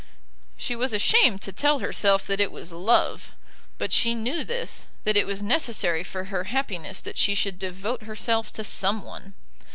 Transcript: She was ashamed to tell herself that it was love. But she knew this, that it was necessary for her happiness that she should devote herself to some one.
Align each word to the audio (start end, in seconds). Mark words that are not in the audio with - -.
She 0.57 0.75
was 0.75 0.93
ashamed 0.93 1.43
to 1.43 1.51
tell 1.53 1.77
herself 1.77 2.25
that 2.25 2.39
it 2.39 2.51
was 2.51 2.71
love. 2.71 3.33
But 3.77 3.93
she 3.93 4.15
knew 4.15 4.43
this, 4.43 4.87
that 5.03 5.15
it 5.15 5.27
was 5.27 5.43
necessary 5.43 6.03
for 6.03 6.23
her 6.23 6.45
happiness 6.45 7.01
that 7.01 7.19
she 7.19 7.35
should 7.35 7.59
devote 7.59 8.01
herself 8.01 8.51
to 8.53 8.63
some 8.63 9.03
one. 9.03 9.35